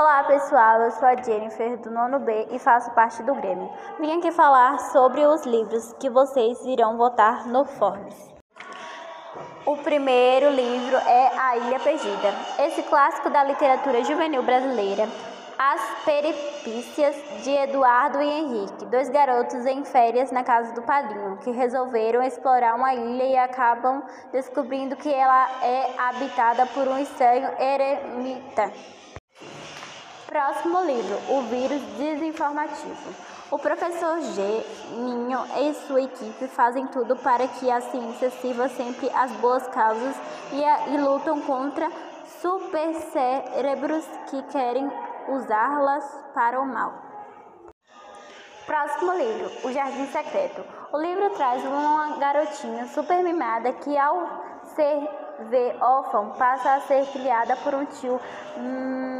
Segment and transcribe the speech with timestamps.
[0.00, 3.68] Olá pessoal, eu sou a Jennifer do nono B e faço parte do Grêmio.
[3.98, 8.14] Vim aqui falar sobre os livros que vocês irão votar no Forbes.
[9.66, 12.32] O primeiro livro é A Ilha Perdida.
[12.60, 15.08] Esse clássico da literatura juvenil brasileira
[15.58, 21.50] as peripécias de Eduardo e Henrique, dois garotos em férias na casa do padrinho, que
[21.50, 28.72] resolveram explorar uma ilha e acabam descobrindo que ela é habitada por um estranho eremita.
[30.38, 33.12] Próximo livro: O vírus desinformativo.
[33.50, 34.64] O professor G.
[34.92, 40.14] Ninho e sua equipe fazem tudo para que a ciência sirva sempre as boas causas
[40.52, 41.90] e, a, e lutam contra
[42.40, 44.88] supercérebros que querem
[45.28, 46.92] usá-las para o mal.
[48.64, 50.64] Próximo livro: O Jardim Secreto.
[50.92, 55.08] O livro traz uma garotinha super mimada que, ao ser
[55.50, 58.20] ver órfão, passa a ser criada por um tio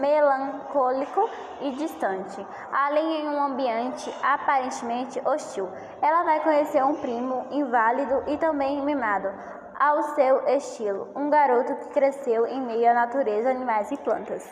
[0.00, 1.30] melancólico
[1.62, 2.46] e distante.
[2.70, 5.68] Além em um ambiente aparentemente hostil,
[6.02, 9.32] ela vai conhecer um primo inválido e também mimado
[9.78, 14.50] ao seu estilo, um garoto que cresceu em meio à natureza, animais e plantas.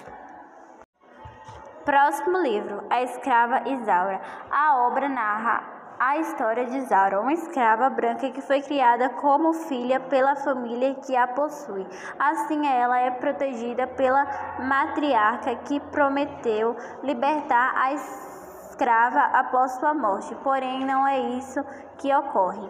[1.85, 4.21] Próximo livro, A Escrava Isaura.
[4.51, 10.01] A obra narra a história de Isaura, uma escrava branca que foi criada como filha
[10.01, 11.87] pela família que a possui.
[12.19, 14.27] Assim, ela é protegida pela
[14.61, 20.35] matriarca que prometeu libertar a escrava após sua morte.
[20.37, 21.65] Porém, não é isso
[21.99, 22.69] que ocorre.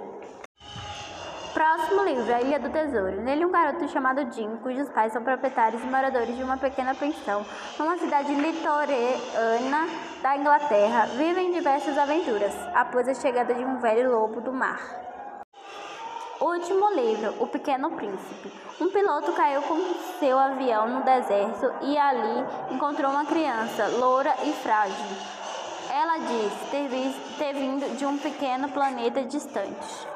[1.55, 3.22] Próximo livro, A Ilha do Tesouro.
[3.22, 7.47] Nele, um garoto chamado Jim, cujos pais são proprietários e moradores de uma pequena pensão
[7.78, 9.86] numa cidade litorânea
[10.20, 14.80] da Inglaterra, vivem diversas aventuras após a chegada de um velho lobo do mar.
[16.41, 18.52] Último livro, O Pequeno Príncipe.
[18.80, 19.78] Um piloto caiu com
[20.19, 25.16] seu avião no deserto e ali encontrou uma criança, loura e frágil.
[25.88, 26.91] Ela diz ter,
[27.38, 30.15] ter vindo de um pequeno planeta distante.